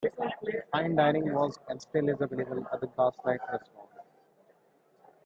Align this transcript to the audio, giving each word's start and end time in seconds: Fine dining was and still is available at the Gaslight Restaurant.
Fine 0.71 0.95
dining 0.95 1.31
was 1.31 1.59
and 1.69 1.79
still 1.79 2.09
is 2.09 2.19
available 2.21 2.65
at 2.73 2.81
the 2.81 2.87
Gaslight 2.87 3.39
Restaurant. 3.51 3.89